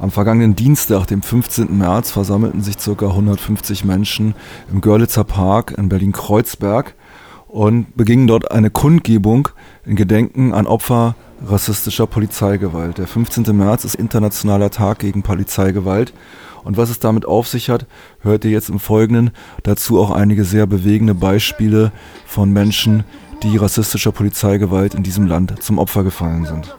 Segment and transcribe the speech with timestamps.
[0.00, 1.76] Am vergangenen Dienstag, dem 15.
[1.76, 3.06] März, versammelten sich ca.
[3.06, 4.34] 150 Menschen
[4.72, 6.94] im Görlitzer Park in Berlin-Kreuzberg
[7.48, 9.50] und begingen dort eine Kundgebung
[9.84, 11.16] in Gedenken an Opfer
[11.46, 12.96] rassistischer Polizeigewalt.
[12.96, 13.54] Der 15.
[13.54, 16.14] März ist Internationaler Tag gegen Polizeigewalt.
[16.64, 17.86] Und was es damit auf sich hat,
[18.20, 19.32] hört ihr jetzt im Folgenden.
[19.64, 21.92] Dazu auch einige sehr bewegende Beispiele
[22.24, 23.04] von Menschen,
[23.42, 26.74] die rassistischer Polizeigewalt in diesem Land zum Opfer gefallen sind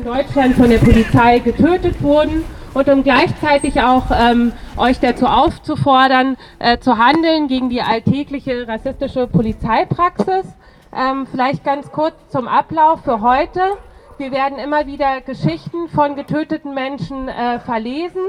[0.00, 2.42] in Deutschland von der Polizei getötet wurden
[2.72, 9.26] und um gleichzeitig auch ähm, euch dazu aufzufordern, äh, zu handeln gegen die alltägliche rassistische
[9.26, 10.46] Polizeipraxis.
[10.96, 13.60] Ähm, vielleicht ganz kurz zum Ablauf für heute.
[14.16, 18.22] Wir werden immer wieder Geschichten von getöteten Menschen äh, verlesen.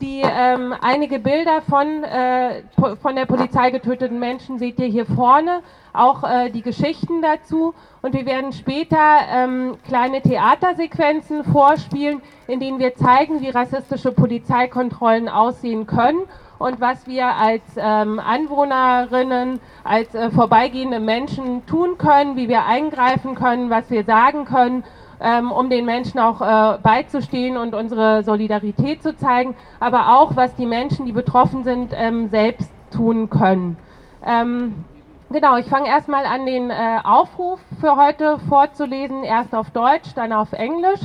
[0.00, 2.62] Die ähm, einige Bilder von, äh,
[3.02, 5.60] von der Polizei getöteten Menschen seht ihr hier vorne,
[5.92, 7.74] auch äh, die Geschichten dazu.
[8.02, 8.96] Und wir werden später
[9.30, 16.22] ähm, kleine Theatersequenzen vorspielen, in denen wir zeigen, wie rassistische Polizeikontrollen aussehen können
[16.58, 23.34] und was wir als ähm, Anwohnerinnen, als äh, vorbeigehende Menschen tun können, wie wir eingreifen
[23.34, 24.84] können, was wir sagen können
[25.20, 30.54] ähm, um den Menschen auch äh, beizustehen und unsere Solidarität zu zeigen, aber auch, was
[30.56, 33.76] die Menschen, die betroffen sind, ähm, selbst tun können.
[34.24, 34.84] Ähm,
[35.30, 40.32] genau, ich fange erstmal an, den äh, Aufruf für heute vorzulesen, erst auf Deutsch, dann
[40.32, 41.00] auf Englisch.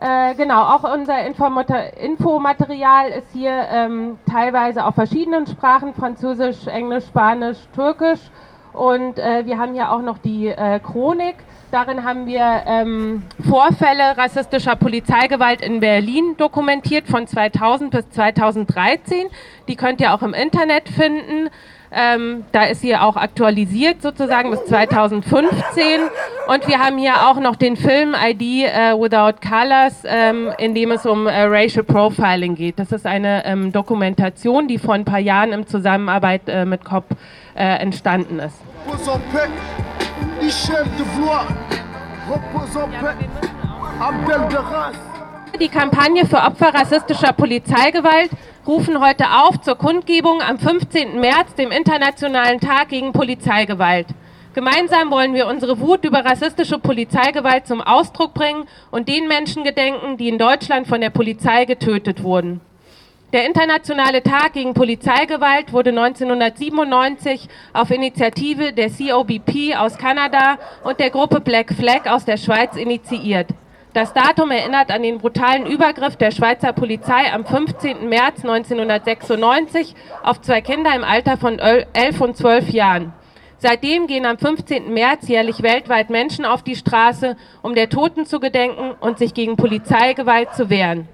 [0.00, 7.58] Äh, genau, auch unser Infomaterial ist hier ähm, teilweise auf verschiedenen Sprachen, Französisch, Englisch, Spanisch,
[7.74, 8.20] Türkisch.
[8.72, 11.36] Und äh, wir haben hier auch noch die äh, Chronik.
[11.70, 19.28] Darin haben wir ähm, Vorfälle rassistischer Polizeigewalt in Berlin dokumentiert von 2000 bis 2013.
[19.68, 21.48] Die könnt ihr auch im Internet finden.
[21.94, 26.00] Ähm, da ist sie auch aktualisiert sozusagen bis 2015.
[26.48, 30.90] Und wir haben hier auch noch den Film ID äh, Without Colors, ähm, in dem
[30.90, 32.78] es um äh, Racial Profiling geht.
[32.78, 37.04] Das ist eine ähm, Dokumentation, die vor ein paar Jahren in Zusammenarbeit äh, mit COP
[37.54, 38.56] äh, entstanden ist.
[45.60, 48.30] Die Kampagne für Opfer rassistischer Polizeigewalt
[48.66, 51.20] rufen heute auf zur Kundgebung am 15.
[51.20, 54.06] März, dem Internationalen Tag gegen Polizeigewalt.
[54.54, 60.16] Gemeinsam wollen wir unsere Wut über rassistische Polizeigewalt zum Ausdruck bringen und den Menschen gedenken,
[60.16, 62.60] die in Deutschland von der Polizei getötet wurden.
[63.32, 71.10] Der Internationale Tag gegen Polizeigewalt wurde 1997 auf Initiative der COBP aus Kanada und der
[71.10, 73.48] Gruppe Black Flag aus der Schweiz initiiert.
[73.94, 78.08] Das Datum erinnert an den brutalen Übergriff der Schweizer Polizei am 15.
[78.08, 83.12] März 1996 auf zwei Kinder im Alter von 11 und 12 Jahren.
[83.58, 84.94] Seitdem gehen am 15.
[84.94, 89.56] März jährlich weltweit Menschen auf die Straße, um der Toten zu gedenken und sich gegen
[89.56, 91.06] Polizeigewalt zu wehren.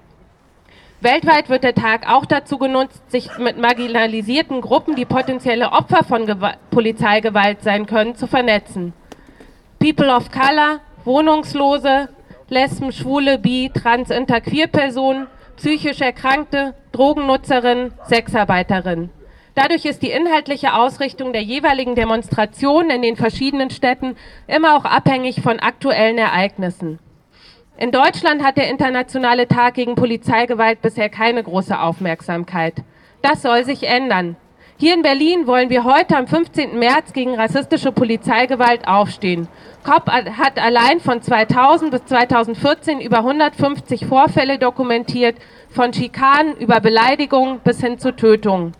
[1.01, 6.25] Weltweit wird der Tag auch dazu genutzt, sich mit marginalisierten Gruppen, die potenzielle Opfer von
[6.25, 8.93] Gew Polizeigewalt sein können, zu vernetzen.
[9.79, 12.09] People of Color, Wohnungslose,
[12.49, 19.09] Lesben, Schwule, Bi, Trans, Inter, Queer-Personen, psychisch Erkrankte, Drogennutzerinnen, Sexarbeiterinnen.
[19.55, 24.15] Dadurch ist die inhaltliche Ausrichtung der jeweiligen Demonstrationen in den verschiedenen Städten
[24.47, 26.99] immer auch abhängig von aktuellen Ereignissen.
[27.77, 32.75] In Deutschland hat der Internationale Tag gegen Polizeigewalt bisher keine große Aufmerksamkeit.
[33.21, 34.35] Das soll sich ändern.
[34.81, 36.79] Hier in Berlin wollen wir heute am 15.
[36.79, 39.49] März gegen rassistische Polizeigewalt aufstehen.
[39.83, 45.35] COP hat allein von 2000 bis 2014 über 150 Vorfälle dokumentiert,
[45.69, 48.71] von Schikanen über Beleidigungen bis hin zu Tötungen.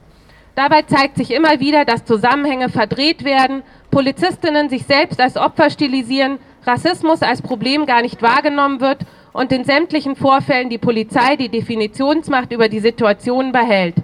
[0.55, 3.61] Dabei zeigt sich immer wieder, dass Zusammenhänge verdreht werden,
[3.91, 8.99] Polizistinnen sich selbst als Opfer stilisieren, Rassismus als Problem gar nicht wahrgenommen wird
[9.33, 13.95] und in sämtlichen Vorfällen die Polizei die Definitionsmacht über die Situation behält.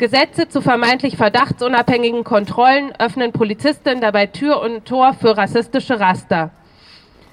[0.00, 6.52] Gesetze zu vermeintlich verdachtsunabhängigen Kontrollen öffnen Polizistinnen dabei Tür und Tor für rassistische Raster.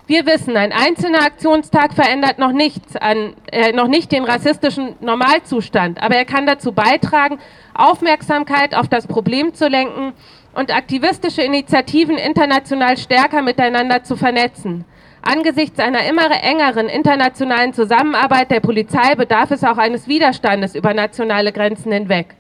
[0.05, 6.03] Wir wissen, ein einzelner Aktionstag verändert noch nichts an, äh, noch nicht den rassistischen Normalzustand,
[6.03, 7.39] aber er kann dazu beitragen,
[7.73, 10.11] Aufmerksamkeit auf das Problem zu lenken
[10.53, 14.83] und aktivistische Initiativen international stärker miteinander zu vernetzen.
[15.21, 21.53] Angesichts einer immer engeren internationalen Zusammenarbeit der Polizei bedarf es auch eines Widerstandes über nationale
[21.53, 22.35] Grenzen hinweg.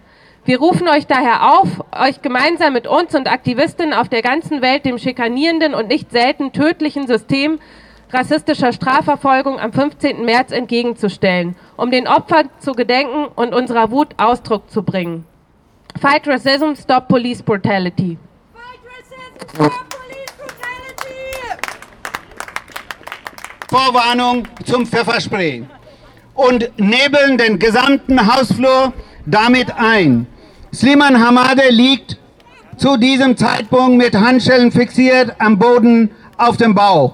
[0.47, 4.85] Wir rufen euch daher auf, euch gemeinsam mit uns und Aktivistinnen auf der ganzen Welt
[4.85, 7.59] dem schikanierenden und nicht selten tödlichen System
[8.13, 10.23] rassistischer Strafverfolgung am 15.
[10.23, 15.25] März entgegenzustellen, um den Opfern zu gedenken und unserer Wut Ausdruck zu bringen.
[15.99, 18.17] Fight Racism, Stop Police Brutality.
[18.53, 21.59] Fight Racism, Stop Police Brutality.
[23.67, 25.65] Vorwarnung zum Pfefferspray.
[26.35, 28.93] und nebeln den gesamten Hausflur
[29.25, 30.27] damit ein.
[30.77, 32.17] Sliman Hamade liegt
[32.77, 37.13] zu diesem Zeitpunkt mit Handschellen fixiert am Boden auf dem Bauch.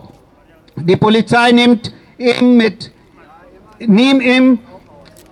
[0.75, 2.91] Die Polizei nimmt ihm, mit,
[3.79, 4.59] nimmt ihm,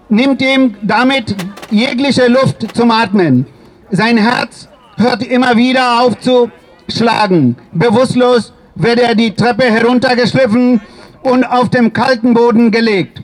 [0.07, 1.35] nimmt ihm damit
[1.71, 3.47] jegliche Luft zum Atmen.
[3.89, 6.49] Sein Herz hört immer wieder auf zu
[6.87, 7.57] schlagen.
[7.73, 10.79] Bewusstlos wird er die Treppe heruntergeschliffen
[11.23, 13.23] und auf dem kalten Boden gelegt.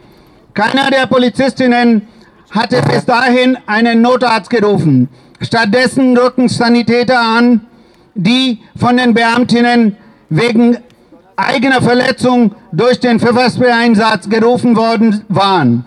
[0.53, 2.09] Keiner der Polizistinnen
[2.51, 5.07] hatte bis dahin einen Notarzt gerufen.
[5.41, 7.61] Stattdessen rücken Sanitäter an,
[8.15, 9.95] die von den Beamtinnen
[10.29, 10.77] wegen
[11.35, 15.83] eigener Verletzung durch den Pfefferspray-Einsatz gerufen worden waren.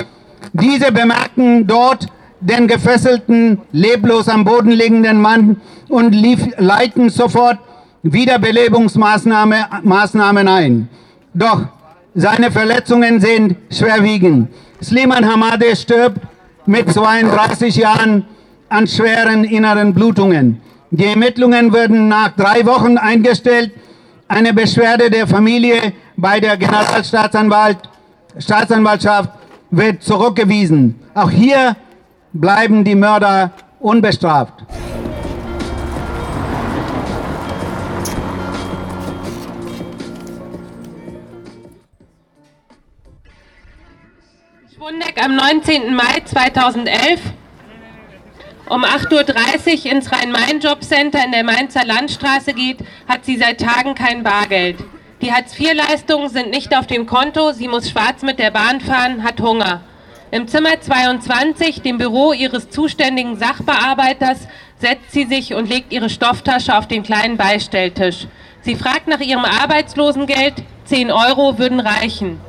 [0.52, 2.06] Diese bemerkten dort
[2.40, 7.58] den gefesselten, leblos am Boden liegenden Mann und lief, leiten sofort
[8.02, 10.88] Wiederbelebungsmaßnahmen ein.
[11.34, 11.66] Doch
[12.14, 14.48] seine Verletzungen sind schwerwiegend.
[14.82, 16.22] Sliman Hamade stirbt
[16.70, 18.26] mit 32 Jahren
[18.68, 20.60] an schweren inneren Blutungen.
[20.92, 23.72] Die Ermittlungen wurden nach drei Wochen eingestellt.
[24.28, 29.30] Eine Beschwerde der Familie bei der Generalstaatsanwaltschaft
[29.72, 30.94] wird zurückgewiesen.
[31.12, 31.74] Auch hier
[32.32, 33.50] bleiben die Mörder
[33.80, 34.64] unbestraft.
[45.22, 45.94] Am 19.
[45.94, 47.20] Mai 2011
[48.70, 52.78] um 8.30 Uhr ins Rhein-Main-Jobcenter in der Mainzer Landstraße geht,
[53.08, 54.78] hat sie seit Tagen kein Bargeld.
[55.20, 59.40] Die Hartz-IV-Leistungen sind nicht auf dem Konto, sie muss schwarz mit der Bahn fahren, hat
[59.40, 59.82] Hunger.
[60.30, 64.46] Im Zimmer 22, dem Büro ihres zuständigen Sachbearbeiters,
[64.78, 68.26] setzt sie sich und legt ihre Stofftasche auf den kleinen Beistelltisch.
[68.62, 72.40] Sie fragt nach ihrem Arbeitslosengeld, 10 Euro würden reichen.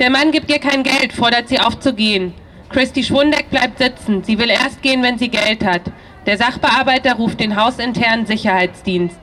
[0.00, 2.34] Der Mann gibt ihr kein Geld, fordert sie auf zu gehen.
[2.70, 4.24] Christy Schwundeck bleibt sitzen.
[4.24, 5.82] Sie will erst gehen, wenn sie Geld hat.
[6.26, 9.18] Der Sachbearbeiter ruft den hausinternen Sicherheitsdienst.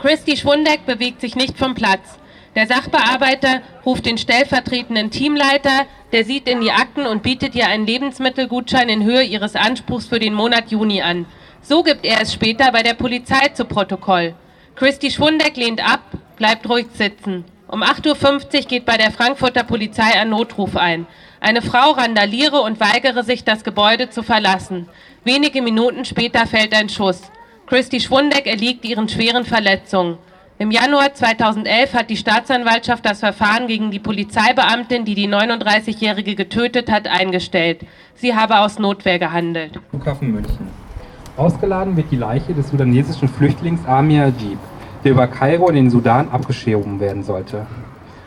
[0.00, 2.18] Christy Schwundeck bewegt sich nicht vom Platz.
[2.54, 7.86] Der Sachbearbeiter ruft den stellvertretenden Teamleiter, der sieht in die Akten und bietet ihr einen
[7.86, 11.24] Lebensmittelgutschein in Höhe ihres Anspruchs für den Monat Juni an.
[11.62, 14.34] So gibt er es später bei der Polizei zu Protokoll.
[14.74, 16.02] Christy Schwundeck lehnt ab,
[16.36, 17.44] bleibt ruhig sitzen.
[17.72, 21.06] Um 8.50 Uhr geht bei der Frankfurter Polizei ein Notruf ein.
[21.40, 24.90] Eine Frau randaliere und weigere sich, das Gebäude zu verlassen.
[25.24, 27.22] Wenige Minuten später fällt ein Schuss.
[27.64, 30.18] Christy Schwundeck erliegt ihren schweren Verletzungen.
[30.58, 36.90] Im Januar 2011 hat die Staatsanwaltschaft das Verfahren gegen die Polizeibeamtin, die die 39-Jährige getötet
[36.92, 37.86] hat, eingestellt.
[38.16, 39.80] Sie habe aus Notwehr gehandelt.
[39.88, 40.68] Flughafen München.
[41.38, 44.58] Ausgeladen wird die Leiche des sudanesischen Flüchtlings Amir Ajib,
[45.04, 47.66] der über Kairo in den Sudan abgeschoben werden sollte.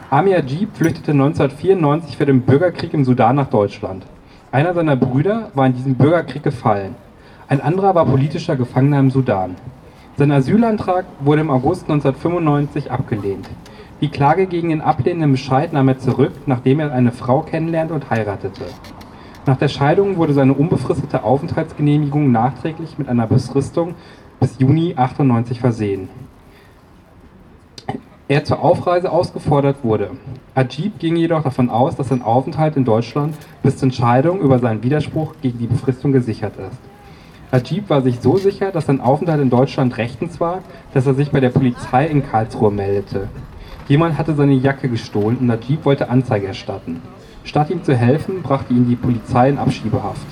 [0.10, 4.06] Amir Ajib flüchtete 1994 für den Bürgerkrieg im Sudan nach Deutschland.
[4.52, 6.96] Einer seiner Brüder war in diesem Bürgerkrieg gefallen.
[7.48, 9.56] Ein anderer war politischer Gefangener im Sudan.
[10.18, 13.50] Sein Asylantrag wurde im August 1995 abgelehnt.
[14.02, 18.10] Die Klage gegen den ablehnenden Bescheid nahm er zurück, nachdem er eine Frau kennenlernte und
[18.10, 18.66] heiratete.
[19.46, 23.96] Nach der Scheidung wurde seine unbefristete Aufenthaltsgenehmigung nachträglich mit einer Befristung
[24.40, 26.10] bis Juni 98 versehen.
[28.28, 30.10] Er zur Aufreise ausgefordert wurde.
[30.56, 34.82] Ajib ging jedoch davon aus, dass sein Aufenthalt in Deutschland bis zur Entscheidung über seinen
[34.82, 36.80] Widerspruch gegen die Befristung gesichert ist.
[37.52, 40.64] Ajib war sich so sicher, dass sein Aufenthalt in Deutschland rechtens war,
[40.96, 43.28] dass er sich bei der Polizei in Karlsruhe meldete.
[43.88, 47.04] Jemand hatte seine Jacke gestohlen und Najib wollte Anzeige erstatten.
[47.44, 50.26] Statt ihm zu helfen, brachte ihn die Polizei in Abschiebehaft.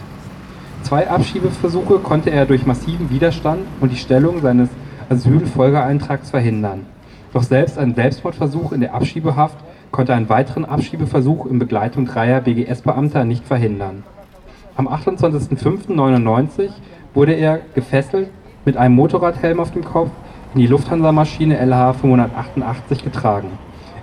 [0.81, 4.69] Zwei Abschiebeversuche konnte er durch massiven Widerstand und die Stellung seines
[5.09, 6.87] Asylfolgeeintrags verhindern.
[7.33, 9.57] Doch selbst ein Selbstmordversuch in der Abschiebehaft
[9.91, 14.03] konnte einen weiteren Abschiebeversuch in Begleitung dreier BGS-Beamter nicht verhindern.
[14.75, 16.69] Am 28.05.99
[17.15, 18.29] wurde er gefesselt
[18.65, 20.11] mit einem Motorradhelm auf dem Kopf
[20.53, 23.49] in die Lufthansa-Maschine LH 588 getragen,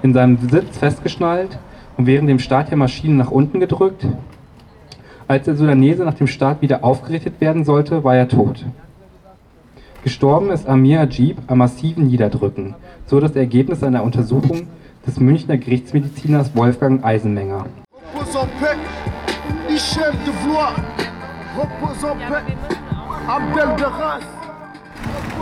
[0.02, 1.58] in seinem Sitz festgeschnallt
[1.96, 4.06] und während dem Start der Maschine nach unten gedrückt.
[5.28, 8.64] Als der Sudanese nach dem Start wieder aufgerichtet werden sollte, war er tot.
[10.02, 12.75] Gestorben ist Amir Ajib am massiven Niederdrücken,
[13.07, 14.66] so das Ergebnis einer Untersuchung
[15.07, 17.66] des Münchner Gerichtsmediziners Wolfgang Eisenmenger.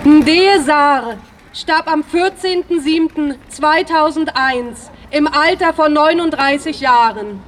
[0.05, 1.15] Ndesar
[1.53, 7.41] starb am 14.07.2001 im Alter von 39 Jahren.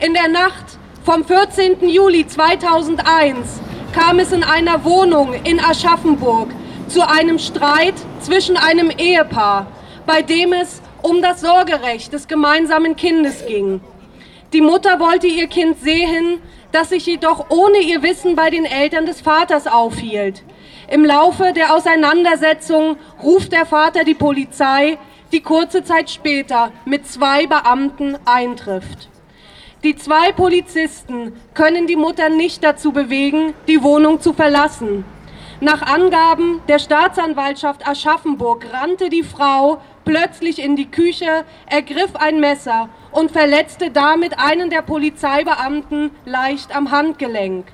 [0.00, 1.88] In der Nacht vom 14.
[1.88, 3.60] Juli 2001
[3.94, 6.48] kam es in einer Wohnung in Aschaffenburg
[6.88, 9.68] zu einem Streit zwischen einem Ehepaar,
[10.04, 13.80] bei dem es um das Sorgerecht des gemeinsamen Kindes ging.
[14.52, 16.40] Die Mutter wollte ihr Kind sehen,
[16.72, 20.42] das sich jedoch ohne ihr Wissen bei den Eltern des Vaters aufhielt.
[20.90, 24.98] Im Laufe der Auseinandersetzung ruft der Vater die Polizei,
[25.30, 29.08] die kurze Zeit später mit zwei Beamten eintrifft.
[29.84, 35.04] Die zwei Polizisten können die Mutter nicht dazu bewegen, die Wohnung zu verlassen.
[35.60, 42.88] Nach Angaben der Staatsanwaltschaft Aschaffenburg rannte die Frau plötzlich in die Küche, ergriff ein Messer
[43.12, 47.66] und verletzte damit einen der Polizeibeamten leicht am Handgelenk.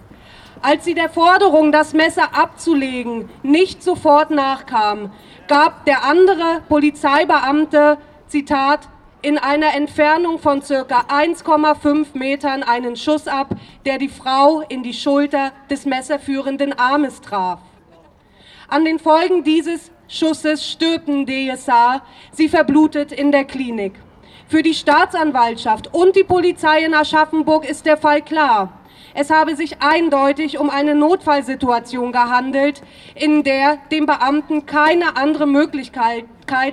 [0.62, 5.12] Als sie der Forderung, das Messer abzulegen, nicht sofort nachkam,
[5.46, 8.88] gab der andere Polizeibeamte, Zitat,
[9.22, 14.94] in einer Entfernung von circa 1,5 Metern einen Schuss ab, der die Frau in die
[14.94, 17.60] Schulter des messerführenden Armes traf.
[18.68, 22.02] An den Folgen dieses Schusses stirbt DSA.
[22.32, 23.94] Sie verblutet in der Klinik.
[24.48, 28.72] Für die Staatsanwaltschaft und die Polizei in Aschaffenburg ist der Fall klar.
[29.14, 32.82] Es habe sich eindeutig um eine Notfallsituation gehandelt,
[33.14, 36.26] in der dem Beamten keine andere Möglichkeit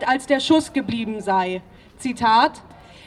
[0.08, 1.62] als der Schuss geblieben sei.
[1.98, 2.62] Zitat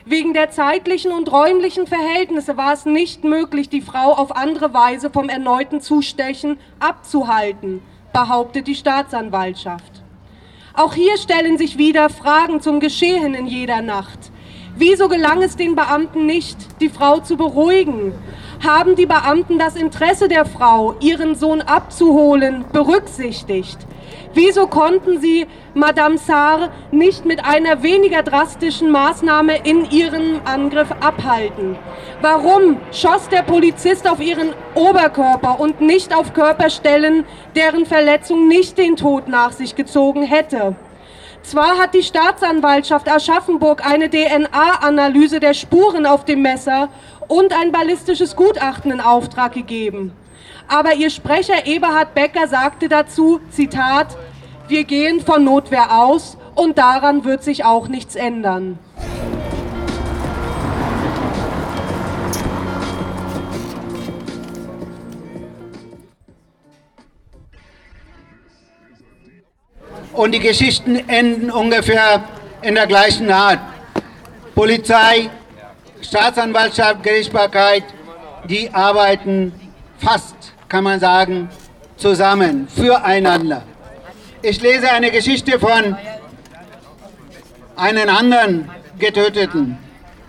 [0.05, 5.11] Wegen der zeitlichen und räumlichen Verhältnisse war es nicht möglich, die Frau auf andere Weise
[5.11, 7.83] vom erneuten Zustechen abzuhalten,
[8.13, 10.03] behauptet die Staatsanwaltschaft.
[10.75, 14.33] Auch hier stellen sich wieder Fragen zum Geschehen in jeder Nacht.
[14.77, 18.13] Wieso gelang es den Beamten nicht, die Frau zu beruhigen?
[18.65, 23.79] Haben die Beamten das Interesse der Frau, ihren Sohn abzuholen, berücksichtigt?
[24.33, 31.77] Wieso konnten sie Madame Saar nicht mit einer weniger drastischen Maßnahme in ihrem Angriff abhalten?
[32.21, 37.25] Warum schoss der Polizist auf ihren Oberkörper und nicht auf Körperstellen,
[37.57, 40.77] deren Verletzung nicht den Tod nach sich gezogen hätte?
[41.43, 46.89] Zwar hat die Staatsanwaltschaft Aschaffenburg eine DNA-Analyse der Spuren auf dem Messer
[47.27, 50.13] und ein ballistisches Gutachten in Auftrag gegeben.
[50.71, 54.17] Aber ihr Sprecher Eberhard Becker sagte dazu, Zitat,
[54.69, 58.79] wir gehen von Notwehr aus und daran wird sich auch nichts ändern.
[70.13, 72.23] Und die Geschichten enden ungefähr
[72.63, 73.59] in der gleichen Art.
[74.55, 75.31] Polizei,
[76.01, 77.83] Staatsanwaltschaft, Gerichtsbarkeit,
[78.49, 79.53] die arbeiten
[79.99, 80.40] fast
[80.71, 81.49] kann man sagen,
[81.97, 83.63] zusammen, füreinander.
[84.41, 85.97] Ich lese eine Geschichte von
[87.77, 89.77] einem anderen Getöteten,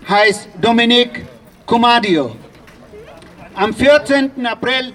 [0.08, 1.24] heißt Dominique
[1.64, 2.34] Comadio.
[3.54, 4.44] Am 14.
[4.44, 4.92] April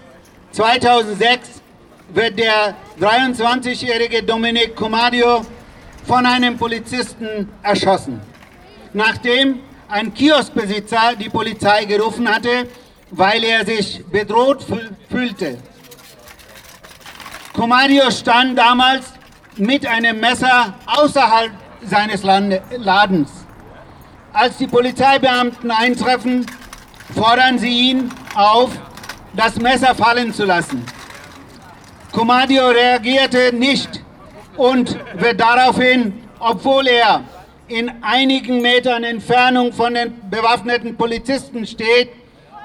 [0.52, 1.62] 2006
[2.10, 5.46] wird der 23-jährige Dominique Comadio
[6.06, 8.20] von einem Polizisten erschossen,
[8.92, 12.68] nachdem ein Kioskbesitzer die Polizei gerufen hatte
[13.12, 14.66] weil er sich bedroht
[15.10, 15.58] fühlte.
[17.54, 19.14] Comadio stand damals
[19.56, 21.52] mit einem Messer außerhalb
[21.84, 23.30] seines Ladens.
[24.34, 26.46] Als die Polizeibeamten eintreffen,
[27.16, 28.72] fordern sie ihn auf,
[29.34, 30.86] das Messer fallen zu lassen.
[32.12, 34.02] Comadio reagierte nicht
[34.56, 37.24] und wird daraufhin, obwohl er
[37.68, 42.10] in einigen Metern Entfernung von den bewaffneten Polizisten steht,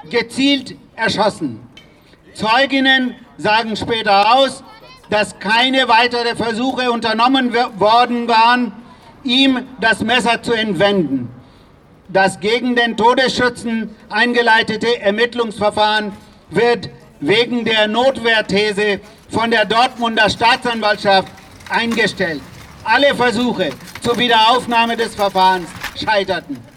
[0.09, 1.67] gezielt erschossen.
[2.33, 4.63] Zeuginnen sagen später aus,
[5.09, 8.71] dass keine weiteren Versuche unternommen worden waren,
[9.23, 11.29] ihm das Messer zu entwenden.
[12.09, 16.13] Das gegen den Todesschützen eingeleitete Ermittlungsverfahren
[16.49, 21.31] wird wegen der Notwehrthese von der Dortmunder Staatsanwaltschaft
[21.69, 22.41] eingestellt.
[22.83, 23.69] Alle Versuche
[24.01, 26.72] zur Wiederaufnahme des Verfahrens scheiterten.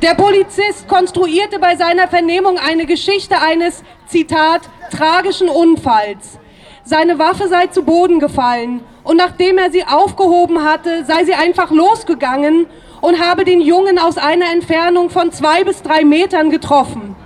[0.00, 4.60] Der Polizist konstruierte bei seiner Vernehmung eine Geschichte eines, Zitat,
[4.96, 6.38] tragischen Unfalls.
[6.84, 11.72] Seine Waffe sei zu Boden gefallen und nachdem er sie aufgehoben hatte, sei sie einfach
[11.72, 12.66] losgegangen
[13.00, 17.16] und habe den Jungen aus einer Entfernung von zwei bis drei Metern getroffen.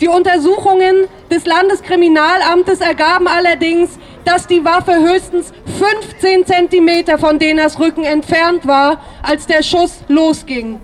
[0.00, 8.04] Die Untersuchungen des Landeskriminalamtes ergaben allerdings, dass die Waffe höchstens 15 Zentimeter von Deners Rücken
[8.04, 10.80] entfernt war, als der Schuss losging.